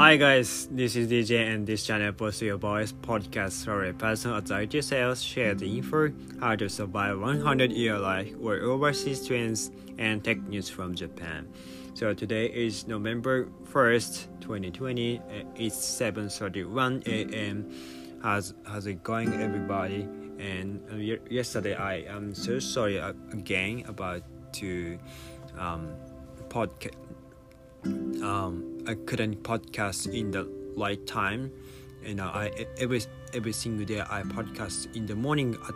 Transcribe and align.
Hi 0.00 0.16
guys, 0.16 0.66
this 0.70 0.96
is 0.96 1.12
DJ 1.12 1.46
and 1.52 1.66
this 1.66 1.84
channel 1.84 2.10
posts 2.14 2.40
your 2.40 2.56
voice 2.56 2.90
podcast 2.90 3.66
for 3.66 3.84
a 3.84 3.92
personal 3.92 4.38
authority 4.38 4.80
sales 4.80 5.22
share 5.22 5.54
the 5.54 5.76
info 5.76 6.10
how 6.40 6.56
to 6.56 6.70
survive 6.70 7.20
100 7.20 7.70
year 7.70 7.98
life 7.98 8.32
or 8.40 8.56
overseas 8.60 9.26
trends 9.26 9.70
and 9.98 10.24
tech 10.24 10.40
news 10.48 10.70
from 10.70 10.94
Japan. 10.94 11.46
So 11.92 12.14
today 12.14 12.46
is 12.46 12.86
November 12.88 13.48
1st, 13.70 14.40
2020. 14.40 15.20
It's 15.56 15.76
7:31 15.76 17.04
a.m. 17.06 17.68
How's 18.22 18.54
how's 18.64 18.86
it 18.86 19.04
going, 19.04 19.34
everybody? 19.34 20.08
And 20.40 20.80
uh, 20.90 20.96
yesterday 21.28 21.74
I 21.74 22.08
am 22.08 22.34
so 22.34 22.58
sorry 22.58 22.96
again 22.96 23.84
about 23.86 24.22
to 24.64 24.98
um, 25.58 25.92
podcast. 26.48 26.96
Um, 28.24 28.69
I 28.86 28.94
couldn't 28.94 29.42
podcast 29.42 30.12
in 30.12 30.30
the 30.30 30.48
right 30.76 31.04
time. 31.06 31.52
and 32.04 32.20
I 32.20 32.50
every 32.78 33.02
every 33.34 33.52
single 33.52 33.84
day 33.84 34.00
I 34.00 34.22
podcast 34.22 34.94
in 34.96 35.06
the 35.06 35.14
morning 35.14 35.56
at, 35.68 35.74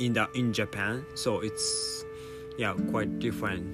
in 0.00 0.14
the 0.14 0.28
in 0.34 0.52
Japan. 0.52 1.04
So 1.14 1.40
it's 1.40 2.04
yeah 2.58 2.74
quite 2.90 3.18
different 3.18 3.66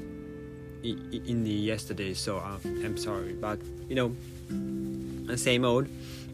in, 0.83 1.23
in 1.27 1.45
the 1.45 1.51
yesterday. 1.51 2.15
So 2.15 2.39
uh, 2.39 2.59
I'm 2.65 2.97
sorry, 2.97 3.33
but 3.33 3.59
you 3.89 3.95
know, 3.95 5.37
same 5.37 5.65
old. 5.65 5.87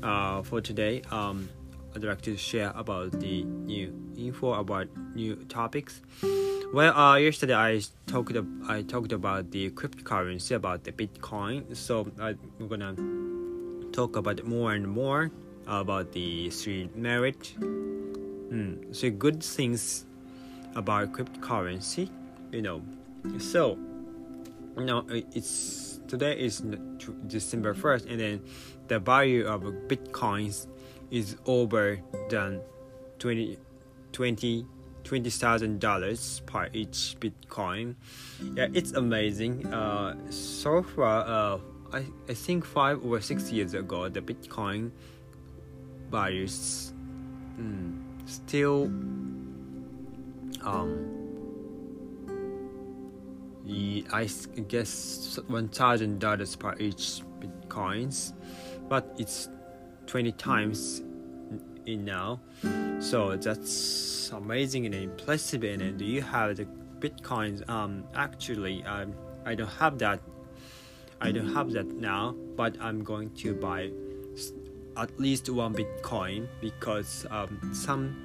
Uh, 0.03 0.43
for 0.43 0.61
today, 0.61 1.03
um, 1.11 1.49
I'd 1.95 2.05
like 2.05 2.21
to 2.23 2.37
share 2.37 2.73
about 2.77 3.13
the 3.13 3.45
new 3.45 3.93
info 4.17 4.55
about 4.55 4.89
new 5.15 5.37
topics. 5.49 6.01
Well, 6.73 6.99
uh, 6.99 7.17
yesterday 7.17 7.55
I 7.55 7.81
talked 8.07 8.37
I 8.69 8.83
talked 8.83 9.13
about 9.13 9.53
the 9.53 9.71
cryptocurrency 9.71 10.57
about 10.57 10.83
the 10.83 10.91
Bitcoin. 10.91 11.77
So 11.77 12.11
I'm 12.19 12.69
gonna 12.69 12.95
talk 13.93 14.17
about 14.17 14.45
more 14.45 14.73
and 14.73 14.87
more 14.87 15.31
about 15.69 16.11
the 16.11 16.51
three 16.51 16.91
merit, 16.95 17.55
mm, 17.61 18.95
so 18.95 19.11
good 19.11 19.43
things 19.45 20.07
about 20.75 21.13
cryptocurrency. 21.13 22.11
You 22.51 22.63
know, 22.63 22.83
so 23.39 23.79
know 24.77 25.07
it's 25.09 26.01
today 26.09 26.35
is 26.35 26.65
December 27.29 27.75
first, 27.75 28.07
and 28.07 28.19
then 28.19 28.43
the 28.89 28.99
value 28.99 29.47
of 29.47 29.63
bitcoins 29.87 30.67
is 31.13 31.37
over 31.47 32.01
than 32.29 32.61
20 33.21 33.57
20 34.13 34.67
twenty 35.07 35.31
thousand 35.31 35.79
dollars 35.81 36.43
per 36.47 36.69
each 36.73 37.17
Bitcoin. 37.21 37.95
Yeah, 38.55 38.67
it's 38.75 38.93
amazing. 38.93 39.65
Uh, 39.73 40.17
so 40.31 40.83
far, 40.83 41.25
uh, 41.25 41.59
I 41.93 42.07
I 42.29 42.35
think 42.35 42.65
five 42.65 43.05
or 43.05 43.21
six 43.21 43.53
years 43.53 43.75
ago, 43.75 44.09
the 44.09 44.21
Bitcoin 44.21 44.91
values 46.11 46.93
mm, 47.59 47.95
still 48.27 48.91
um. 50.67 51.13
I 54.13 54.27
guess 54.69 55.39
one 55.49 55.69
thousand 55.69 56.21
dollars 56.21 56.55
per 56.55 56.75
each 56.79 57.23
bitcoins, 57.41 58.33
but 58.89 59.15
it's 59.19 59.49
twenty 60.07 60.33
times 60.33 61.03
in 61.87 62.05
now. 62.05 62.41
So 63.01 63.37
that's 63.37 64.31
amazing 64.33 64.87
and 64.87 64.95
impressive. 64.95 65.65
And 65.65 65.99
do 65.99 66.05
you 66.05 66.23
have 66.23 66.57
the 66.57 66.67
bitcoins? 66.99 67.69
Um, 67.69 68.05
actually, 68.15 68.83
um, 68.85 69.15
I 69.45 69.55
don't 69.55 69.71
have 69.79 69.99
that. 69.99 70.21
I 71.21 71.33
don't 71.33 71.53
have 71.55 71.73
that 71.73 71.87
now, 71.87 72.35
but 72.57 72.77
I'm 72.81 73.03
going 73.03 73.31
to 73.37 73.55
buy 73.55 73.91
at 74.97 75.19
least 75.19 75.49
one 75.49 75.75
bitcoin 75.75 76.49
because 76.61 77.27
um, 77.31 77.71
some 77.73 78.17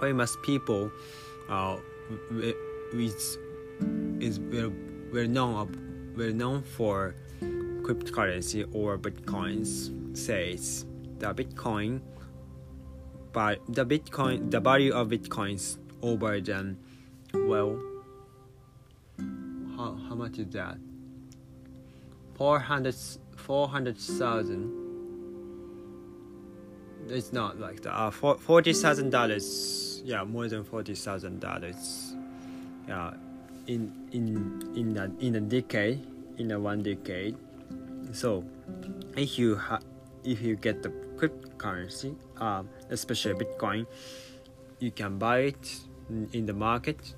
famous 0.00 0.36
people 0.42 0.90
uh, 1.48 1.76
with 2.30 2.54
is 4.20 4.38
well, 4.40 4.72
well 5.12 5.26
known 5.26 6.14
well 6.16 6.32
known 6.32 6.62
for 6.62 7.14
cryptocurrency 7.82 8.66
or 8.72 8.98
bitcoins 8.98 9.92
says 10.16 10.86
the 11.18 11.34
bitcoin 11.34 12.00
but 13.34 13.60
the 13.68 13.84
Bitcoin, 13.84 14.50
the 14.50 14.60
value 14.60 14.94
of 14.94 15.08
Bitcoins 15.08 15.76
over 16.00 16.40
than, 16.40 16.78
well, 17.34 17.78
how, 19.76 19.98
how 20.08 20.14
much 20.14 20.38
is 20.38 20.46
that? 20.54 20.78
400, 22.36 22.94
400,000. 23.36 24.80
It's 27.08 27.32
not 27.32 27.58
like 27.58 27.82
that. 27.82 27.92
Uh, 27.92 28.10
$40,000. 28.10 30.02
Yeah, 30.04 30.24
more 30.24 30.48
than 30.48 30.64
$40,000. 30.64 32.16
Yeah, 32.88 33.14
in 33.66 33.92
in 34.12 34.62
in 34.76 34.96
a, 34.96 35.10
in 35.24 35.36
a 35.36 35.40
decade, 35.40 36.06
in 36.36 36.50
a 36.50 36.60
one 36.60 36.82
decade. 36.82 37.34
So, 38.12 38.44
if 39.16 39.38
you 39.38 39.56
ha- 39.56 39.80
if 40.22 40.42
you 40.42 40.56
get 40.56 40.82
the 40.82 40.90
cryptocurrency, 41.28 42.14
um, 42.40 42.68
especially 42.90 43.34
Bitcoin, 43.34 43.86
you 44.78 44.90
can 44.90 45.18
buy 45.18 45.38
it 45.38 45.80
in 46.32 46.46
the 46.46 46.52
market 46.52 47.14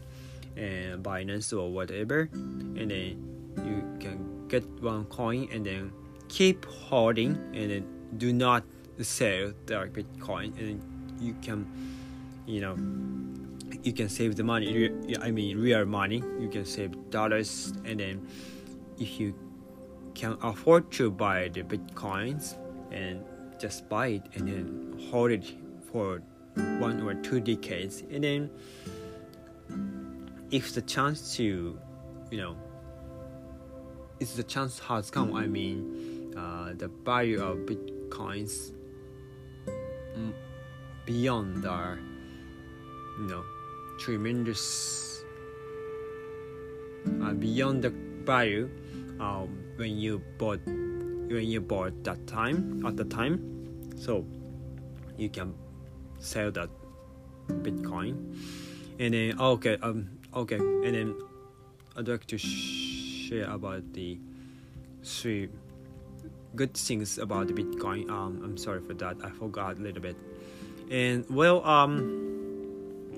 and 0.56 1.02
Binance 1.02 1.52
or 1.52 1.70
whatever, 1.70 2.28
and 2.32 2.90
then 2.90 3.22
you 3.64 3.98
can 4.00 4.48
get 4.48 4.64
one 4.80 5.04
coin 5.06 5.48
and 5.52 5.66
then 5.66 5.92
keep 6.28 6.64
holding 6.64 7.36
and 7.54 7.70
then 7.70 7.86
do 8.16 8.32
not 8.32 8.64
sell 9.00 9.52
the 9.66 9.74
Bitcoin, 9.74 10.56
and 10.58 10.82
you 11.20 11.34
can, 11.42 11.66
you 12.46 12.60
know, 12.60 12.76
you 13.82 13.92
can 13.92 14.08
save 14.08 14.36
the 14.36 14.44
money. 14.44 14.90
I 15.20 15.30
mean, 15.30 15.58
real 15.58 15.84
money. 15.84 16.22
You 16.38 16.48
can 16.48 16.64
save 16.64 17.10
dollars, 17.10 17.72
and 17.84 18.00
then 18.00 18.26
if 18.98 19.20
you 19.20 19.34
can 20.14 20.36
afford 20.42 20.90
to 20.90 21.10
buy 21.10 21.48
the 21.48 21.62
bitcoins 21.62 22.56
and 22.90 23.22
just 23.58 23.88
buy 23.88 24.08
it 24.08 24.22
and 24.34 24.48
then 24.48 25.08
hold 25.10 25.30
it 25.30 25.44
for 25.90 26.22
one 26.78 27.02
or 27.02 27.14
two 27.14 27.40
decades. 27.40 28.02
And 28.10 28.24
then 28.24 28.50
if 30.50 30.74
the 30.74 30.82
chance 30.82 31.36
to 31.36 31.78
you 32.30 32.38
know 32.38 32.56
if 34.20 34.36
the 34.36 34.42
chance 34.42 34.78
has 34.78 35.10
come 35.10 35.34
i 35.34 35.46
mean 35.46 36.32
uh, 36.36 36.72
the 36.76 36.88
value 37.04 37.42
of 37.42 37.58
bitcoins 37.66 38.72
beyond 41.04 41.66
our 41.66 41.98
you 43.18 43.26
know 43.26 43.44
tremendous 43.98 45.22
uh, 47.22 47.32
beyond 47.32 47.82
the 47.82 47.90
value 48.24 48.68
um, 49.20 49.48
when 49.76 49.96
you 49.96 50.20
bought 50.38 50.60
when 51.28 51.47
you 51.47 51.60
bought 51.60 52.04
that 52.04 52.26
time 52.26 52.84
at 52.87 52.97
the 52.97 53.04
time. 53.04 53.41
So 53.97 54.25
you 55.16 55.28
can 55.28 55.54
sell 56.19 56.50
that 56.53 56.70
bitcoin. 57.48 58.37
And 58.98 59.14
then 59.14 59.41
okay 59.41 59.76
um 59.82 60.09
okay. 60.34 60.56
And 60.56 60.94
then 60.94 61.15
i'd 61.97 62.09
like 62.09 62.26
to 62.26 62.38
share 62.38 63.50
about 63.50 63.92
the 63.92 64.19
three 65.03 65.48
good 66.54 66.75
things 66.75 67.19
about 67.19 67.48
the 67.48 67.54
bitcoin. 67.54 68.10
Um 68.10 68.41
i'm 68.44 68.56
sorry 68.56 68.81
for 68.81 68.94
that. 68.94 69.16
I 69.22 69.31
forgot 69.31 69.78
a 69.78 69.81
little 69.81 70.03
bit. 70.03 70.16
And 70.91 71.25
well 71.28 71.65
um 71.65 72.22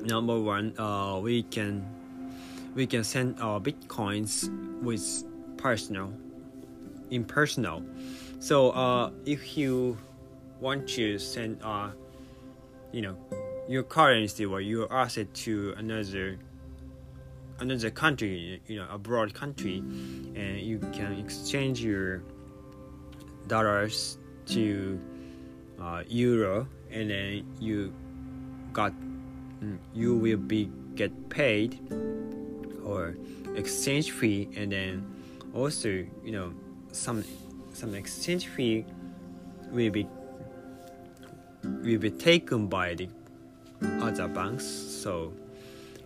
number 0.03 0.39
one 0.39 0.79
uh 0.79 1.19
we 1.21 1.43
can 1.43 1.85
we 2.75 2.87
can 2.87 3.03
send 3.03 3.41
our 3.41 3.61
bitcoins 3.61 4.49
with 4.83 5.25
personal 5.57 6.13
impersonal. 7.11 7.83
So 8.41 8.71
uh, 8.71 9.11
if 9.27 9.57
you 9.57 9.99
want 10.61 10.89
to 10.89 11.19
send 11.19 11.61
uh, 11.63 11.91
you 12.93 13.03
know 13.03 13.17
your 13.69 13.83
currency 13.83 14.47
or 14.47 14.61
your 14.61 14.93
asset 14.93 15.33
to 15.35 15.75
another 15.77 16.39
another 17.61 17.91
country, 17.91 18.61
you 18.67 18.77
know, 18.77 18.87
abroad 18.91 19.35
country, 19.35 19.79
and 19.79 20.61
you 20.61 20.79
can 20.93 21.19
exchange 21.19 21.81
your 21.81 22.23
dollars 23.47 24.19
to 24.47 25.01
uh, 25.81 26.03
euro, 26.09 26.67
and 26.91 27.11
then 27.11 27.45
you 27.61 27.93
got 28.73 28.93
mm, 29.63 29.79
you 29.95 30.17
will 30.17 30.39
be 30.39 30.71
get 30.95 31.13
paid 31.29 31.79
or 32.85 33.17
exchange 33.55 34.13
fee, 34.13 34.49
and 34.57 34.73
then 34.73 35.05
also 35.55 35.89
you 35.89 36.33
know 36.33 36.53
some 36.93 37.25
some 37.73 37.95
exchange 37.95 38.49
fee 38.49 38.85
will 39.71 39.91
be 39.91 40.07
will 41.63 41.99
be 41.99 42.11
taken 42.11 42.67
by 42.67 42.95
the 42.95 43.09
other 44.01 44.29
banks 44.29 44.65
so 44.65 45.33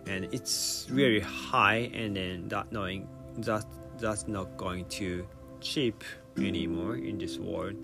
and 0.05 0.25
it's 0.33 0.87
really 0.91 1.19
high 1.19 1.89
and 1.93 2.15
then 2.15 2.47
that 2.49 2.71
knowing 2.71 3.07
that 3.37 3.65
that's 3.99 4.27
not 4.27 4.57
going 4.57 4.85
to 4.85 5.25
cheap 5.61 6.03
anymore 6.37 6.95
in 6.95 7.17
this 7.17 7.37
world. 7.37 7.75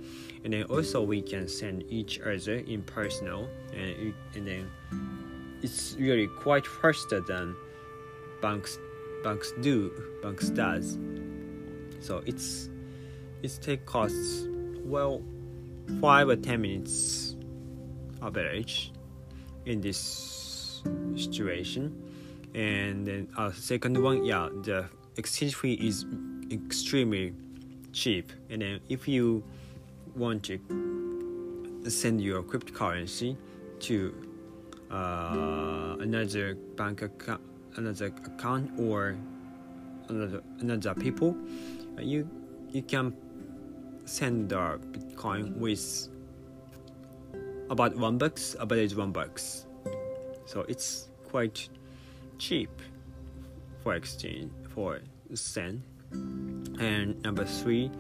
And 0.44 0.54
then 0.54 0.64
also 0.64 1.02
we 1.02 1.22
can 1.22 1.48
send 1.48 1.84
each 1.90 2.20
other 2.20 2.56
in 2.56 2.84
personal 2.84 3.48
and, 3.74 4.14
and 4.36 4.48
then 4.48 4.72
it's 5.62 5.96
really 6.00 6.28
quite 6.28 6.66
faster 6.66 7.22
than 7.22 7.56
banks 8.42 8.78
banks 9.24 9.52
do 9.62 9.92
banks 10.22 10.50
does. 10.50 10.98
So 12.00 12.22
it's 12.26 12.70
it's 13.44 13.58
take 13.58 13.86
costs 13.86 14.48
well 14.84 15.22
five 16.02 16.30
or 16.30 16.36
ten 16.36 16.62
minutes 16.62 17.36
average 18.22 18.92
in 19.66 19.82
this 19.82 20.82
situation. 21.16 21.96
And 22.56 23.06
then 23.06 23.28
uh, 23.38 23.52
second 23.52 24.02
one 24.02 24.26
yeah 24.26 24.50
the 24.64 24.86
exchange 25.18 25.56
fee 25.56 25.74
is 25.74 26.06
extremely 26.52 27.34
cheap. 27.94 28.32
And 28.50 28.62
then 28.62 28.80
if 28.90 29.08
you 29.08 29.44
want 30.16 30.44
to 30.44 30.60
send 31.88 32.22
your 32.22 32.44
cryptocurrency 32.44 33.38
to 33.80 34.14
uh, 34.92 35.96
another 36.00 36.56
bank 36.76 37.02
account 37.02 37.42
another 37.76 38.08
account 38.08 38.72
or 38.78 39.16
another 40.10 40.42
another 40.60 40.94
people 40.96 41.38
you 42.00 42.28
you 42.72 42.82
can 42.82 43.14
send 44.10 44.50
the 44.50 44.80
bitcoin 44.92 45.56
with 45.58 46.10
about 47.70 47.96
one 47.96 48.18
bucks 48.18 48.56
about 48.60 48.80
it's 48.80 48.96
one 48.96 49.12
bucks. 49.12 49.68
So 50.46 50.66
it's 50.68 51.10
quite 51.30 51.70
cheap 52.40 52.72
for 53.84 53.94
exchange 53.94 54.52
for 54.74 55.00
send. 55.36 55.84
And 56.12 57.22
number 57.22 57.46
three 57.46 57.92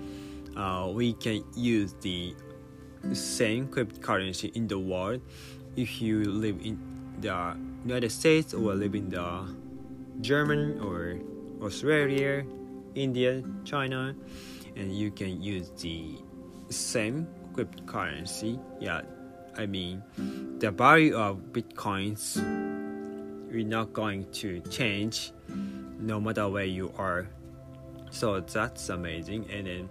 uh, 0.57 0.89
we 0.91 1.13
can 1.13 1.43
use 1.55 1.93
the 2.01 2.33
same 3.13 3.67
cryptocurrency 3.67 4.55
in 4.55 4.67
the 4.67 4.79
world 4.79 5.21
if 5.75 6.01
you 6.01 6.23
live 6.25 6.57
in 6.63 6.79
the 7.21 7.55
United 7.85 8.09
States 8.09 8.53
or 8.53 8.73
live 8.73 8.95
in 8.95 9.09
the 9.09 9.45
German 10.21 10.81
or 10.81 11.19
Australia, 11.63 12.43
India, 12.95 13.43
China, 13.63 14.15
and 14.75 14.95
you 14.95 15.11
can 15.11 15.41
use 15.41 15.71
the 15.77 16.17
same 16.69 17.27
cryptocurrency. 17.53 18.59
Yeah, 18.79 19.01
I 19.57 19.65
mean 19.65 20.03
the 20.59 20.71
value 20.71 21.15
of 21.15 21.37
bitcoins 21.51 22.37
is 23.51 23.65
not 23.65 23.93
going 23.93 24.29
to 24.31 24.61
change 24.69 25.31
no 25.99 26.19
matter 26.19 26.47
where 26.47 26.65
you 26.65 26.93
are. 26.97 27.27
So 28.11 28.39
that's 28.39 28.89
amazing, 28.89 29.49
and 29.51 29.67
then 29.67 29.89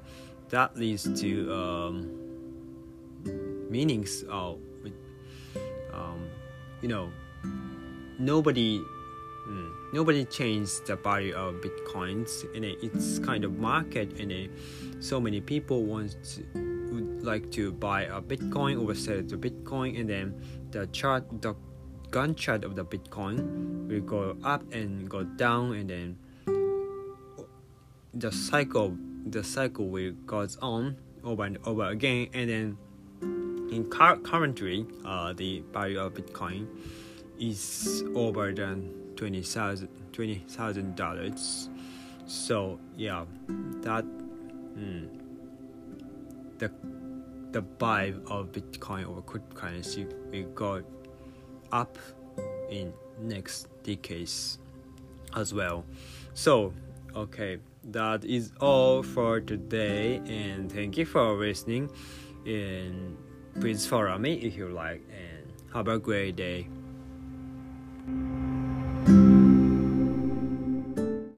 that 0.48 0.76
leads 0.76 1.04
to 1.20 1.52
um, 1.52 2.10
meanings 3.70 4.24
of 4.28 4.58
um, 5.92 6.28
you 6.80 6.88
know 6.88 7.12
nobody 8.18 8.82
mm, 9.48 9.70
nobody 9.92 10.24
changed 10.24 10.86
the 10.86 10.96
value 10.96 11.34
of 11.34 11.56
bitcoins 11.56 12.44
and 12.54 12.64
it's 12.64 13.18
kind 13.18 13.44
of 13.44 13.58
market 13.58 14.18
and 14.20 14.50
so 15.02 15.20
many 15.20 15.40
people 15.40 15.84
want 15.84 16.16
to, 16.22 16.42
would 16.92 17.22
like 17.24 17.50
to 17.50 17.72
buy 17.72 18.02
a 18.02 18.20
bitcoin 18.20 18.84
or 18.84 18.94
sell 18.94 19.22
the 19.22 19.36
bitcoin 19.36 19.98
and 19.98 20.08
then 20.08 20.34
the 20.70 20.86
chart 20.88 21.24
the 21.42 21.54
gun 22.10 22.34
chart 22.34 22.64
of 22.64 22.74
the 22.74 22.84
bitcoin 22.84 23.88
will 23.88 24.00
go 24.00 24.36
up 24.44 24.62
and 24.72 25.08
go 25.08 25.24
down 25.24 25.72
and 25.74 25.90
then 25.90 26.16
the 28.14 28.32
cycle 28.32 28.96
the 29.26 29.44
cycle 29.44 29.88
will 29.88 30.12
goes 30.26 30.56
on 30.62 30.96
over 31.24 31.44
and 31.44 31.58
over 31.64 31.84
again 31.86 32.28
and 32.32 32.50
then 32.50 32.78
in 33.70 33.84
currently 33.90 34.86
uh, 35.04 35.32
the 35.34 35.62
value 35.72 36.00
of 36.00 36.14
bitcoin 36.14 36.66
is 37.38 38.02
over 38.14 38.52
than 38.52 38.97
twenty 39.18 39.42
thousand 39.42 39.88
twenty 40.12 40.44
thousand 40.48 40.94
dollars. 40.94 41.68
So 42.26 42.78
yeah 42.96 43.24
that 43.82 44.04
mm, 44.04 45.08
the 46.58 46.70
the 47.50 47.60
buy 47.62 48.14
of 48.28 48.52
bitcoin 48.52 49.08
or 49.08 49.22
cryptocurrency 49.22 50.06
will 50.30 50.48
go 50.52 50.82
up 51.72 51.98
in 52.70 52.92
next 53.20 53.66
decades 53.82 54.58
as 55.34 55.52
well. 55.52 55.84
So 56.34 56.72
okay 57.16 57.58
that 57.90 58.24
is 58.24 58.52
all 58.60 59.02
for 59.02 59.40
today 59.40 60.16
and 60.26 60.70
thank 60.70 60.96
you 60.96 61.04
for 61.04 61.32
listening. 61.32 61.90
And 62.46 63.16
please 63.60 63.84
follow 63.84 64.16
me 64.16 64.34
if 64.34 64.56
you 64.56 64.68
like 64.68 65.02
and 65.10 65.52
have 65.72 65.88
a 65.88 65.98
great 65.98 66.36
day 66.36 66.68